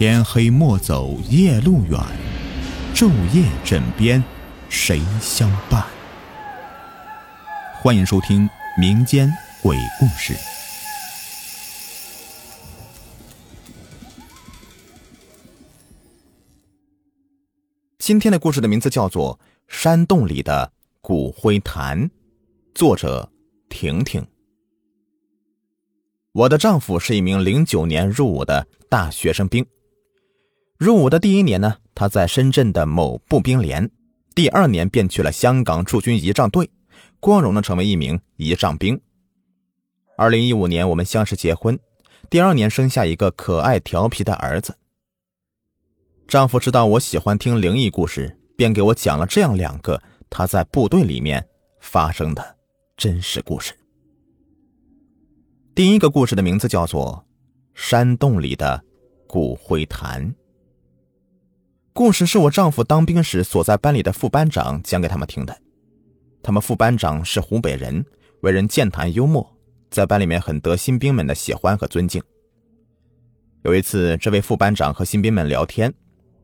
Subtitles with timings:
[0.00, 2.00] 天黑莫走夜路远，
[2.94, 4.24] 昼夜枕边
[4.70, 5.84] 谁相伴？
[7.82, 9.30] 欢迎收听民间
[9.62, 10.34] 鬼故事。
[17.98, 19.38] 今天的故事的名字叫做
[19.68, 20.72] 《山洞里的
[21.02, 22.04] 骨灰坛》，
[22.74, 23.30] 作者
[23.68, 24.26] 婷婷。
[26.32, 29.62] 我的丈夫是一名零九年入伍的大学生兵。
[30.80, 33.84] 入伍的第一年呢，他在深圳的某步兵连；
[34.34, 36.70] 第二年便去了香港驻军仪仗队，
[37.20, 38.98] 光荣的成为一名仪仗兵。
[40.16, 41.78] 二零一五年我们相识结婚，
[42.30, 44.78] 第二年生下一个可爱调皮的儿子。
[46.26, 51.46] 丈夫知道我喜欢听灵异故事，便给我讲了这样两个他在部队里面
[51.78, 52.56] 发生的
[52.96, 53.74] 真实故事。
[55.74, 57.26] 第一个故事的名字叫做
[57.74, 58.82] 《山洞里的
[59.26, 60.26] 骨灰坛》。
[62.00, 65.54] 故事是我丈夫当兵时所在班里的副班长讲给他们听的。
[66.42, 68.02] 他们副班长是湖北人，
[68.40, 69.46] 为人健谈幽默，
[69.90, 72.22] 在班里面很得新兵们的喜欢和尊敬。
[73.64, 75.92] 有一次，这位副班长和新兵们聊天，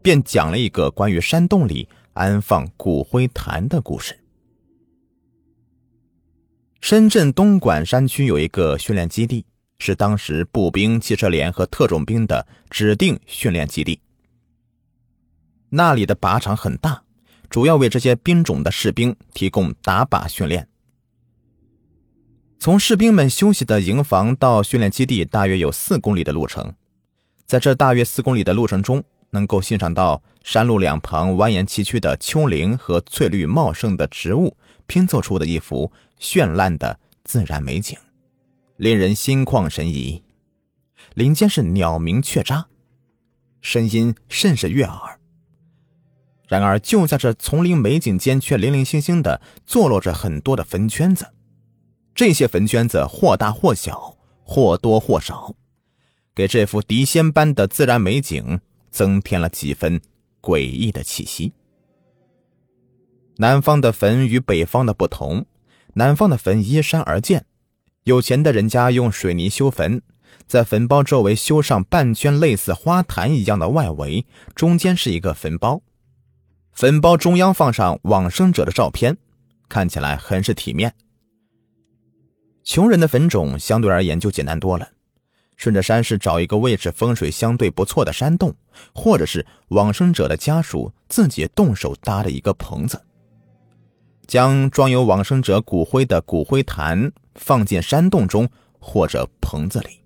[0.03, 4.15] 便讲了一个关于山洞里安放骨灰坛的故事。
[6.83, 9.43] 深圳东莞山区有一个训练基地，
[9.79, 13.99] 是当时步兵、汽车连和特种兵的指定训练基地。
[15.77, 17.03] 那里的靶场很大，
[17.51, 20.67] 主要为这些兵种的士兵提供打靶训练。
[22.59, 26.75] 从士兵们休息的营房到训练基地大约有四公里的路程，
[27.45, 37.99] 在这大约四公里的路程中，能够欣赏到山路两旁蜿蜒崎岖的丘陵和翠绿茂盛的植物拼凑出的一幅绚烂的自然美景，
[38.79, 40.23] 令人心旷神怡。
[41.13, 42.65] 林间是鸟鸣雀喳，
[43.61, 45.21] 声音甚是悦耳。
[46.47, 51.27] 然而，就在这丛林美景间，却零零星星的坐落着很多的坟圈子。
[52.15, 55.55] 这些坟圈子或大或小，或多或少，
[56.35, 60.01] 给这幅谪仙般的自然美景增添了几分
[60.41, 61.53] 诡异的气息。
[63.39, 65.45] 南方的坟与北方的不同，
[65.95, 67.45] 南方的坟依山而建，
[68.05, 70.01] 有钱的人家用水泥修坟，
[70.47, 74.25] 在坟包周围修上半圈类似花坛一样的外围，
[74.55, 75.83] 中间是一个坟包。
[76.77, 79.17] 坟包中央放上往生者的照片，
[79.67, 80.95] 看起来很是体面。
[82.65, 84.87] 穷人的坟冢相对而言就简单多了，
[85.57, 88.55] 顺着山势找一个位置风水相对不错的山洞，
[88.95, 93.01] 或者是往生者的家属自己动手搭的一个棚子，
[94.27, 98.47] 将装有往生者骨灰的骨灰坛放进山洞中
[98.79, 100.03] 或者棚子里，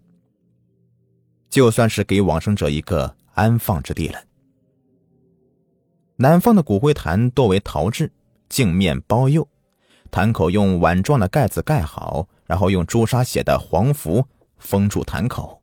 [1.48, 4.22] 就算是给往生者一个安放之地了。
[6.20, 8.12] 南方的骨灰坛多为陶制，
[8.47, 9.48] 镜面包釉，
[10.10, 14.26] 坛口用碗状的盖子盖好，然后用朱砂写的黄符
[14.59, 15.62] 封住坛口，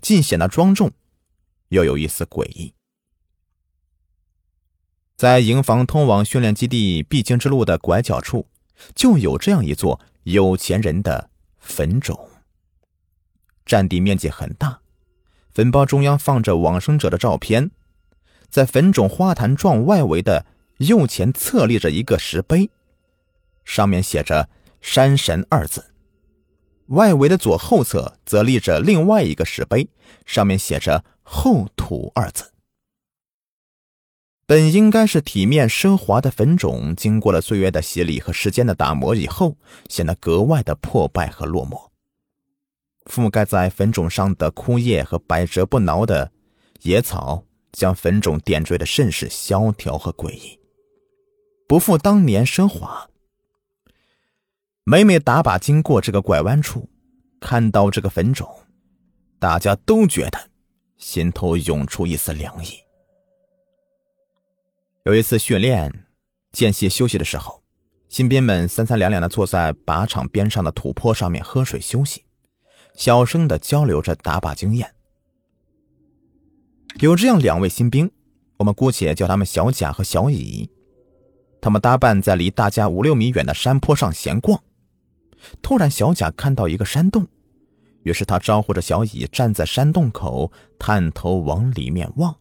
[0.00, 0.90] 既显得庄重，
[1.68, 2.72] 又有一丝诡异。
[5.14, 8.46] 在营房通往训练基地必经之路的拐角处，
[8.94, 12.18] 就有这样一座有钱人的坟冢。
[13.66, 14.80] 占地面积很大，
[15.52, 17.70] 坟包中央放着往生者的照片。
[18.52, 20.44] 在坟冢花坛状外围的
[20.76, 22.68] 右前侧立着一个石碑，
[23.64, 24.50] 上面写着
[24.82, 25.80] “山神”二字；
[26.88, 29.88] 外围的左后侧则立着另外一个石碑，
[30.26, 32.52] 上面写着“后土”二字。
[34.44, 39.56] 本应该是体面奢华的坟冢，经过了岁月的洗礼和时间的打磨以后，
[39.88, 41.88] 显得格外的破败和落寞。
[43.06, 46.30] 覆盖在坟冢上的枯叶和百折不挠的
[46.82, 47.44] 野草。
[47.72, 50.60] 将坟冢点缀的甚是萧条和诡异，
[51.66, 53.08] 不复当年奢华。
[54.84, 56.88] 每每打靶经过这个拐弯处，
[57.40, 58.48] 看到这个坟冢，
[59.38, 60.50] 大家都觉得
[60.98, 62.78] 心头涌出一丝凉意。
[65.04, 66.06] 有一次训练
[66.52, 67.62] 间隙休息的时候，
[68.08, 72.24] 新兵们三三两两的坐在靶场边上的土坡上面喝水休息，
[72.94, 74.94] 小声的交流着打靶经验。
[77.00, 78.10] 有这样两位新兵，
[78.58, 80.70] 我们姑且叫他们小贾和小乙。
[81.60, 84.62] 他们搭伴在离大家五六米远的山坡上闲逛。
[85.60, 87.26] 突然，小贾看到一个山洞，
[88.02, 92.36] 于是他招呼着小乙站在山洞口，探头往里面望。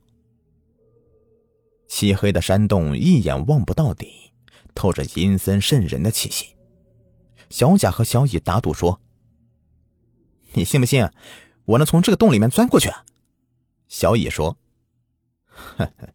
[1.88, 4.32] 漆黑的山洞一眼望不到底，
[4.74, 6.56] 透着阴森渗人的气息。
[7.50, 9.02] 小贾和小乙打赌说
[10.54, 11.08] ：“你信不信，
[11.66, 12.90] 我能从这个洞里面钻过去？”
[13.92, 14.58] 小乙说
[15.44, 16.14] ：“呵呵，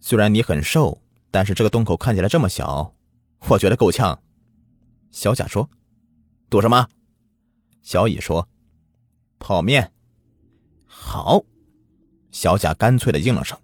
[0.00, 1.00] 虽然你很瘦，
[1.30, 2.96] 但是这个洞口看起来这么小，
[3.48, 4.20] 我觉得够呛。
[5.12, 5.70] 小贾说
[6.50, 6.88] ：“赌什么？”
[7.80, 8.48] 小乙说
[9.38, 9.92] ：“泡面。”
[10.84, 11.44] 好，
[12.32, 13.56] 小贾干脆的应了声，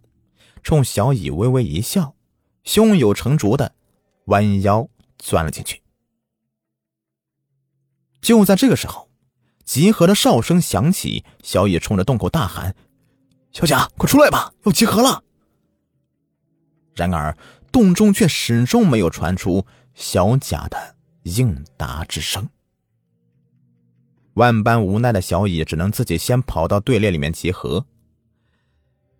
[0.62, 2.14] 冲小乙微微一笑，
[2.62, 3.74] 胸有成竹的
[4.26, 5.82] 弯腰钻了进去。
[8.20, 9.10] 就在这个时候，
[9.64, 12.76] 集合的哨声响起，小乙冲着洞口大喊
[13.52, 15.22] ：“小贾，快出来吧，要集合了！”
[16.94, 17.36] 然而，
[17.72, 22.48] 洞中却始终没有传出小贾的应答之声。
[24.34, 27.84] 万般无奈的小乙只能自己先跑到队列里面集合。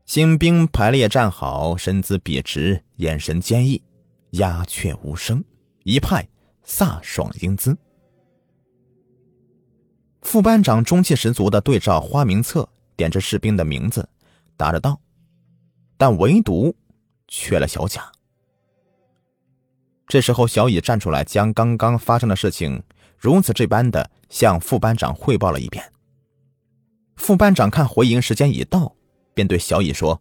[0.07, 3.83] 新兵排列站好，身姿笔直，眼神坚毅，
[4.31, 5.45] 鸦雀无声，
[5.85, 6.29] 一派
[6.65, 7.77] 飒爽英姿。
[10.23, 14.09] 副班长中气十足的对照花名册，点着士兵的名字，
[14.61, 15.01] 答着道，
[15.97, 16.77] 但唯独
[17.27, 18.13] 缺了小贾。
[20.07, 22.83] 这时候，小乙站出来，将刚刚发生的事情
[23.17, 25.91] 如此这般的向副班长汇报了一遍。
[27.17, 28.95] 副班长看回营时间已到，
[29.33, 30.21] 便对小乙说：“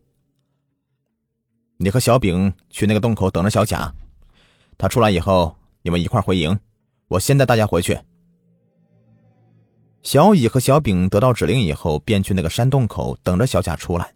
[1.76, 3.94] 你和小丙去那个洞口等着小贾，
[4.78, 6.58] 他出来以后，你们一块回营，
[7.10, 8.00] 我先带大家回去。”
[10.02, 14.14] 小乙和小丙得到指令以后，便去那个山洞口等着小贾出来。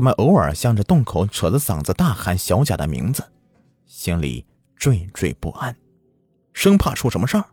[0.00, 3.22] 他们偶尔向着洞口扯着嗓子大喊小贾的名字，
[3.84, 4.46] 心里
[4.78, 5.76] 惴惴不安，
[6.54, 7.44] 生怕出什么事儿。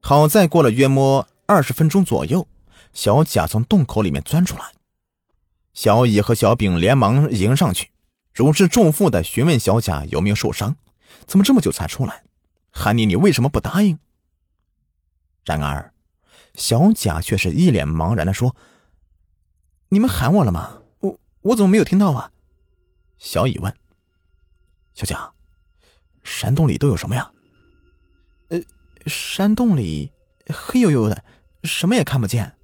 [0.00, 2.48] 好在过了约摸二十分钟左右，
[2.94, 4.72] 小贾从洞口里面钻出来。
[5.74, 7.90] 小乙和小丙连忙迎上去，
[8.32, 10.76] 如释重负的询问小贾有没有受伤，
[11.26, 12.22] 怎么这么久才出来？
[12.70, 13.98] 喊你，你为什么不答应？
[15.44, 15.92] 然而，
[16.54, 18.56] 小贾却是一脸茫然的说
[19.90, 20.82] ：“你们喊我了吗？
[21.00, 22.32] 我我怎么没有听到啊？”
[23.18, 23.76] 小乙问
[24.94, 25.32] ：“小贾，
[26.22, 27.30] 山洞里都有什么呀
[28.48, 28.60] ？”“呃，
[29.06, 30.10] 山洞里
[30.46, 31.22] 黑黝黝的，
[31.64, 32.56] 什么也看不见，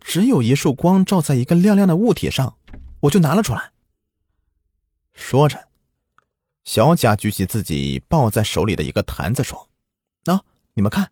[0.00, 2.56] 只有一束光照在一个亮亮的物体上，
[3.00, 3.72] 我就拿了出来。”
[5.12, 5.68] 说着，
[6.64, 9.68] 小贾举起自己抱在手里的一个坛子说
[10.24, 10.40] ：“喏，
[10.74, 11.10] 你们看。”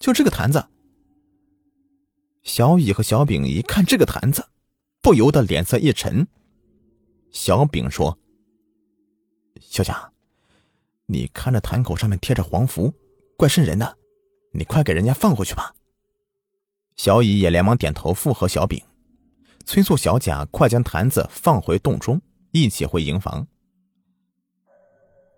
[0.00, 0.66] 就这个坛子，
[2.42, 4.46] 小乙和小丙一看这个坛子，
[5.04, 6.26] 不由得脸色一沉。
[7.30, 8.18] 小丙说
[9.60, 10.10] ：“小贾，
[11.04, 12.90] 你看着坛口上面贴着黄符，
[13.36, 13.98] 怪瘆人的，
[14.52, 15.74] 你快给人家放回去吧。”
[16.96, 18.82] 小乙也连忙点头附和小丙，
[19.66, 22.22] 催促小贾快将坛子放回洞中，
[22.52, 23.46] 一起回营房。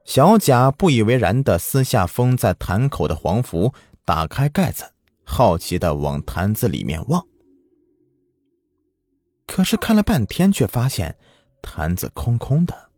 [0.05, 3.75] 小贾不以为然的撕下封在坛口的黄符。
[4.05, 4.93] 打开盖子，
[5.25, 7.27] 好奇的往坛子里面望。
[9.47, 11.17] 可是看了半天，却发现
[11.63, 12.91] 坛子空空的，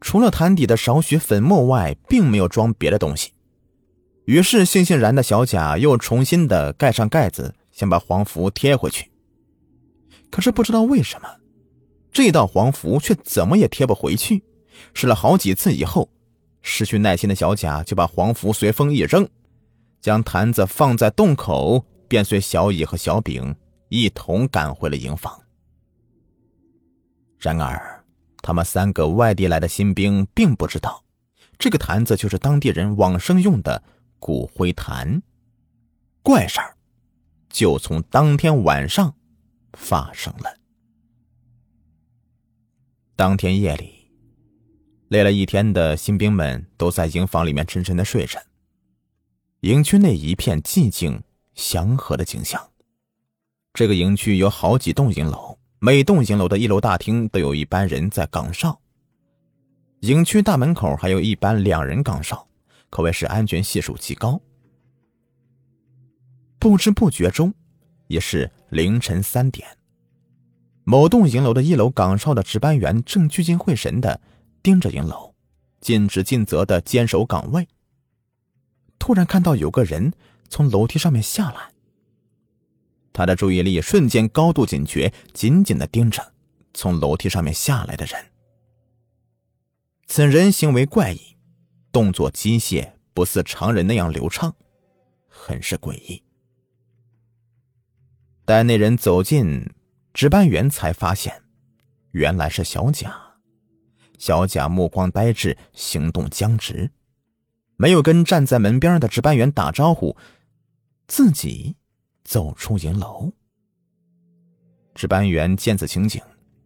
[0.00, 3.32] 除了坛底的少许粉末外，并没有装别的东西。
[4.24, 9.10] 于是悻悻然的小贾又重新的盖上盖子，想把黄符贴回去。
[10.30, 11.28] 可是不知道为什么，
[12.10, 14.42] 这道黄符却怎么也贴不回去。
[14.94, 16.08] 试了好几次以后，
[16.62, 19.28] 失去耐心的小贾就把黄符随风一扔。
[20.00, 23.54] 将坛子放在洞口，便随小乙和小丙
[23.90, 25.43] 一同赶回了营房。
[27.44, 28.02] 然而，
[28.38, 31.04] 他们三个外地来的新兵并不知道，
[31.58, 33.82] 这个坛子就是当地人往生用的
[34.18, 35.22] 骨灰坛。
[36.22, 36.74] 怪事儿
[37.50, 39.14] 就从当天晚上
[39.74, 40.56] 发生了。
[43.14, 44.10] 当天夜里，
[45.08, 48.40] 累了一天的新兵们都在营房里面沉沉的睡着。
[49.60, 51.22] 营区内一片寂静
[51.54, 52.70] 祥和的景象。
[53.74, 58.80] 这个营区有好几栋营楼，每栋营楼的一楼大厅都有一班人在岗哨。
[60.00, 62.48] 营区大门口还有一班两人岗哨，
[62.88, 64.40] 可谓是安全系数极高。
[66.58, 67.52] 不知不觉中，
[68.06, 69.68] 也是凌晨三点。
[70.84, 74.18] 某栋营楼的一楼岗哨的值班员正聚精会神的
[74.62, 75.34] 盯着营楼，
[75.82, 77.68] 尽职尽责的坚守岗位。
[78.98, 80.14] 突然看到有个人
[80.48, 81.73] 从楼梯上面下来，
[83.14, 86.34] 他的注意力瞬间高度警觉，紧紧的盯着
[86.74, 88.22] 从楼梯上面下来的人。
[90.06, 91.36] 此人行为怪异，
[91.92, 94.54] 动作机械，不似常人那样流畅，
[95.28, 96.22] 很是诡异。
[98.44, 99.70] 待那人走近，
[100.12, 101.42] 值班员才发现，
[102.10, 103.14] 原来是小贾。
[104.18, 106.90] 小贾目光呆滞，行动僵直。
[107.76, 110.16] 没有跟站在门边的值班员打招呼，
[111.06, 111.76] 自己
[112.24, 113.32] 走出营楼。
[114.94, 116.20] 值班员见此情景，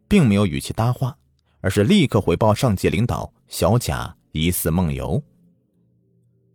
[0.08, 1.16] 并没有与其搭话，
[1.60, 5.22] 而是立刻回报上级领导小贾疑似梦游。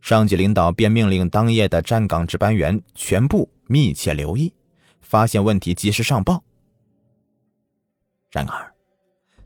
[0.02, 4.54] 上级领导便命令当夜的站岗值班员全部密切留意，
[5.00, 6.44] 发现问题及时上报。
[8.30, 8.74] 然而，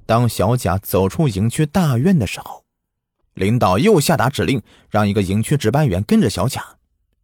[0.05, 2.65] 当小贾走出营区大院的时候，
[3.35, 6.63] 领导又下达指令，让一个营区值班员跟着小贾，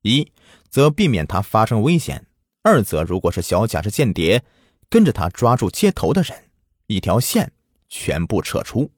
[0.04, 0.32] 一
[0.74, 2.26] 则避免他发生危险，
[2.64, 4.44] 二则如果是小贾是间谍，
[4.90, 6.46] 跟着他抓住接头的人，
[6.88, 7.52] 一条线
[7.90, 8.90] 全部撤出。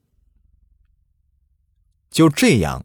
[2.08, 2.82] 就这样，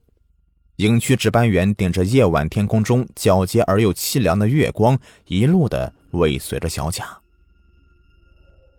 [0.75, 7.17] 营区值班员顶着夜晚天空中皎洁而又凄凉的月光，一路的尾随着小贾。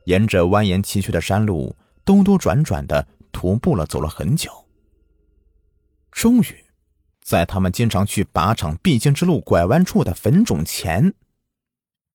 [0.05, 4.53] 沿着蜿蜒崎岖的山路，兜兜转转的徒步了走了很久。
[6.11, 6.65] 终于，
[7.23, 11.15] 在他们经常去靶场必经之路拐弯处的坟冢前，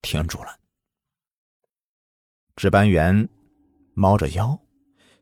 [0.02, 0.60] 停住了。
[2.56, 3.30] 值班员
[3.94, 4.60] 猫着腰，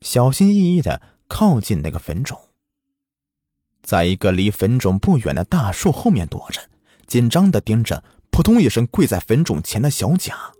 [0.01, 2.49] 小心翼翼的靠近那个坟冢，
[3.83, 6.69] 在一个离坟冢不远的大树后面躲着，
[7.05, 10.53] 紧张的盯着扑通一声跪在坟冢前的小贾。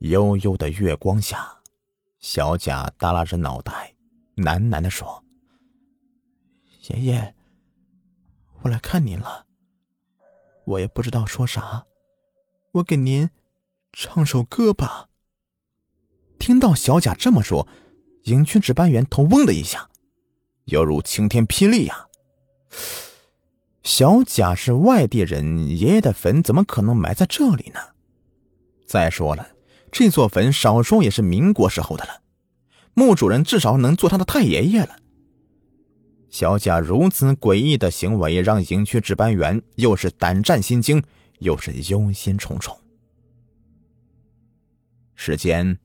[0.00, 1.60] 悠悠的月光下，
[2.20, 3.94] 小贾耷拉着脑袋，
[4.36, 5.24] 喃喃的说
[6.90, 7.34] ：“爷爷，
[8.64, 9.46] 我来看您了。
[10.64, 11.86] 我也不知道说啥，
[12.72, 13.30] 我给您
[13.92, 15.08] 唱首歌吧。”
[16.38, 17.68] 听到小贾这么说，
[18.24, 19.90] 营区值班员头嗡的一下，
[20.64, 22.08] 犹如晴天霹雳呀！
[23.82, 27.80] 小贾是外地人，爷爷的坟怎么可能埋在这里呢？
[28.86, 29.50] 再说了。
[29.92, 32.22] 这座坟少说也是民国时候的了，
[32.94, 34.96] 墓主人至少能做他的太爷爷了。
[36.34, 41.00] 小贾如此诡异的行为，让营区值班员又是胆战心惊，
[41.38, 42.76] 又是忧心忡忡。
[45.14, 45.78] 时间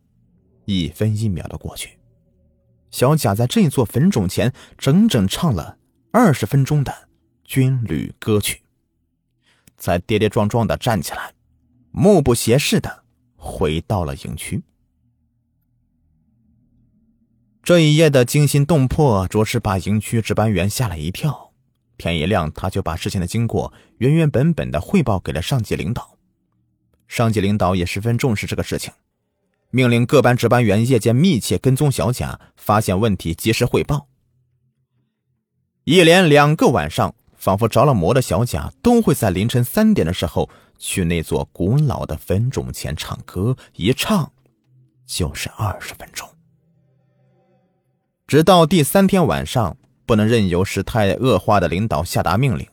[0.65, 1.99] 一分一秒的过去，
[2.89, 5.77] 小贾在这座坟冢前整整唱了
[6.09, 7.09] 二十分钟的
[7.43, 8.63] 军旅歌曲，
[9.77, 11.31] 才跌跌撞撞的站起来，
[11.91, 13.03] 目不斜视的。
[13.37, 14.63] 回到了营区。
[17.69, 21.51] 这一夜的惊心动魄，着实把营区值班员吓了一跳。
[21.99, 26.17] 天一亮，他就把事情的经过原原本本的汇报给了上级领导。
[27.07, 28.91] 上级领导也十分重视这个事情，
[29.69, 34.07] 命令各班值班员夜间密切跟踪小贾，发现问题及时汇报。
[35.83, 40.49] 一连两个晚上，仿佛着了魔的小贾，都会在凌晨三点的时候。
[40.79, 44.31] 去那座古老的坟冢前唱歌，一唱
[45.05, 46.27] 就是二十分钟。
[48.29, 52.67] 直到第三天晚上，不能任由事态恶化的领导下达命令，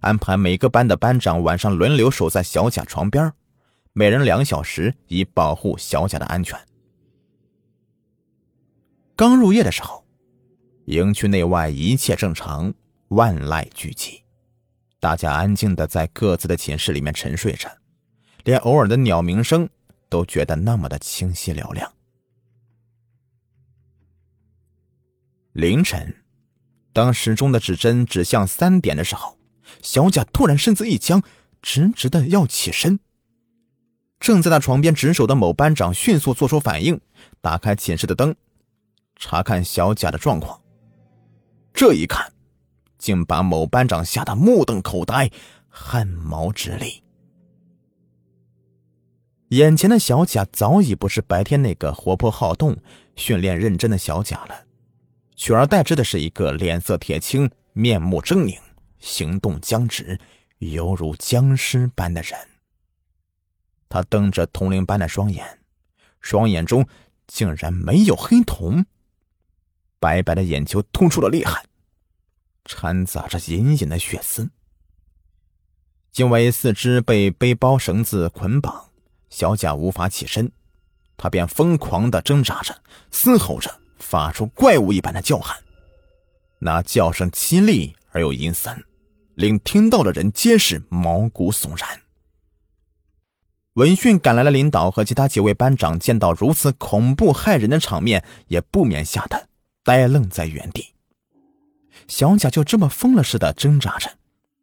[0.00, 3.32] 安排每个班的班长晚上轮流守在小贾床边，
[3.94, 6.60] 每人两小时，以保护小贾的安全。
[9.16, 10.04] 刚入夜的时候，
[10.84, 12.74] 营区内外一切正常，
[13.08, 14.20] 万籁俱寂。
[15.00, 17.66] 大家安静的在各自的寝室里面沉睡着，
[18.44, 19.66] 连偶尔的鸟鸣声
[20.10, 21.90] 都觉得那么的清晰嘹亮。
[25.58, 26.14] 凌晨，
[26.92, 29.36] 当时钟的指针指向三点的时候，
[29.82, 31.20] 小贾突然身子一僵，
[31.60, 33.00] 直直的要起身。
[34.20, 37.00] 正在他床边值守的某班长迅速做出反应，
[37.40, 38.36] 打开寝室的灯，
[39.16, 40.60] 查看小贾的状况。
[41.74, 42.32] 这一看。
[42.96, 45.30] 竟把某班长吓得目瞪口呆，
[45.68, 47.02] 汗毛直立。
[49.48, 52.76] 眼前的小贾早已不是白天那个活泼好动、
[53.14, 54.67] 训练认真的小贾了，
[55.38, 58.58] 取而代之的是一个脸色铁青、面目狰狞、
[58.98, 60.18] 行动僵直、
[60.58, 62.36] 犹如僵尸般的人。
[63.88, 65.60] 他瞪着铜铃般的双眼，
[66.20, 66.84] 双眼中
[67.28, 68.84] 竟然没有黑瞳，
[70.00, 71.64] 白白的眼球突出了厉害。
[72.64, 74.50] 掺杂着隐隐的血丝，
[76.16, 78.90] 因为四肢被背包绳子捆绑，
[79.30, 80.50] 小贾无法起身，
[81.16, 85.56] 他便疯狂的挣扎着，嘶吼着，发出怪物一般的叫喊，
[86.60, 88.84] 那叫声凄厉而又阴森，
[89.34, 92.00] 令听到的人皆是毛骨悚然。
[93.74, 99.48] 闻讯赶来的领导和其他几位班长见到如此恐怖骇人的场面，也不免吓得
[99.84, 100.94] 呆愣在原地。
[102.08, 104.10] 小贾就这么疯了似的挣扎着，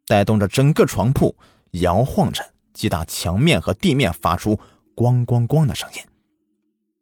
[0.06, 1.34] 带动着整个床铺
[1.72, 4.58] 摇晃着，击打墙面和地面，发出
[4.94, 6.00] “咣咣咣”的声音。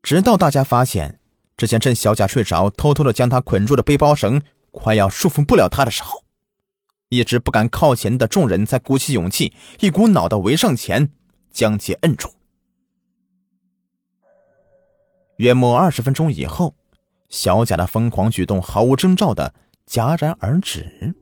[0.02, 1.18] 直到大家发现，
[1.56, 6.24] 之前趁小贾睡着，偷偷的将他捆住的背包绳快要束缚不了他的时候，
[7.08, 11.12] 一直不敢靠前的众人才鼓起勇气，一股脑的围上前，
[11.52, 12.28] 将其摁住。
[15.36, 16.74] 约莫二十分钟以后，
[17.28, 19.54] 小贾的疯狂举动毫无征兆的
[19.86, 21.14] 戛然而止，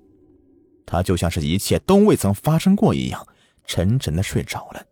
[0.87, 3.27] 他就像是一切都未曾发生过一样，
[3.67, 4.83] 沉沉的睡着了。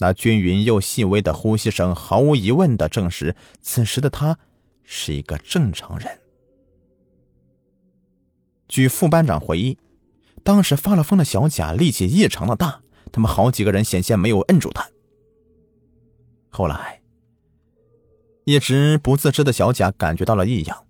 [0.00, 4.38] 那均匀又细微的呼吸声，毫无疑问的证实此时的他
[4.82, 6.18] 是一个正常人。
[8.66, 9.76] 据副班长回忆，
[10.42, 12.80] 当时发了疯的小贾力气异常的大，
[13.12, 14.88] 他们好几个人险些没有摁住他。
[16.48, 17.02] 后来，
[18.44, 20.86] 一直不自知的小贾感觉到了异样，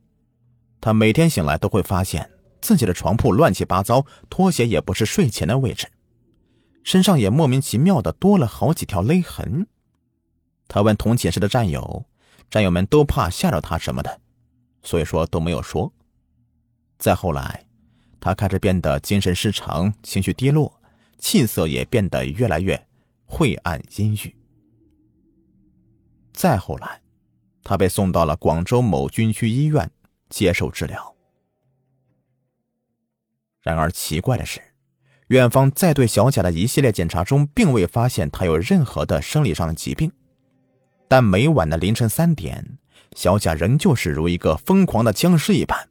[0.81, 5.89] 他每天醒来都会发现自己的床铺乱七八糟，拖鞋也不是睡前的位置。
[6.83, 9.67] 身上也莫名其妙的多了好几条勒痕。
[10.67, 12.07] 他问同寝室的战友，
[12.51, 14.21] 战友们都怕吓着他什么的，
[14.83, 15.93] 所以说都没有说。
[16.99, 17.67] 再后来，
[18.21, 20.81] 他开始变得精神失常，情绪低落，
[21.19, 22.87] 气色也变得越来越
[23.25, 24.37] 晦暗阴郁。
[26.33, 27.03] 再后来，
[27.63, 29.91] 他被送到了广州某军区医院
[30.29, 31.15] 接受治疗。
[33.61, 34.63] 然而奇怪的是。
[35.31, 40.11] 院方在对小贾的一系列检查中，并未发现他有任何的生理上的疾病，
[41.07, 42.79] 但每晚的凌晨三点，
[43.15, 45.89] 小贾仍旧是如一个疯狂的僵尸一般，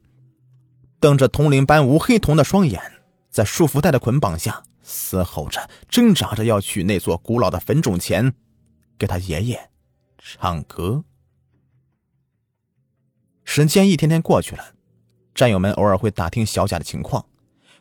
[1.00, 2.82] 瞪着铜铃般无黑瞳的双眼，
[3.30, 8.34] 在束缚带的捆绑下嘶吼着，挣扎着要去那座古老的坟冢前，
[8.98, 9.70] 给他爷爷
[10.18, 11.02] 唱歌。
[13.44, 14.74] 时间一天天过去了，
[15.34, 17.24] 战友们偶尔会打听小贾的情况。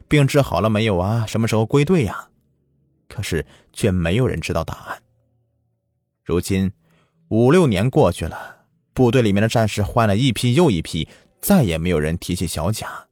[0.10, 1.26] 病治好了没有啊？
[1.28, 2.30] 什么时候归队呀？
[3.08, 5.02] 可是却没有人知道答案。
[6.26, 6.72] 如今
[7.30, 11.08] 五六年过去了，部队里面的战士换了一批又一批，
[11.40, 13.08] 再也没有人提起小贾，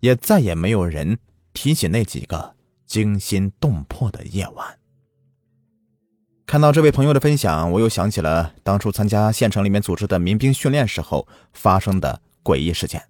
[0.00, 1.18] 也再也没有人
[1.54, 2.54] 提起那几个
[2.86, 4.78] 惊心动魄的夜晚。
[6.44, 13.02] 看到这位朋友的分享，我又想起了当初参加县城里面组织的民兵训练时候发生的诡异事件。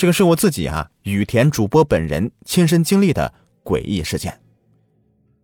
[0.00, 4.40] 这个是我自己啊，雨田主播本人亲身经历的诡异事件。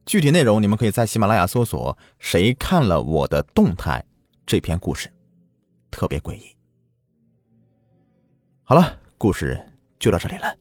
[0.07, 4.03] 具体内容你们可以在喜马拉雅搜索“谁看了我的动态”
[4.47, 5.13] 这篇故事，
[5.91, 6.57] 特别诡异。
[8.63, 9.63] 好了，故事
[9.99, 10.57] 就到这里了。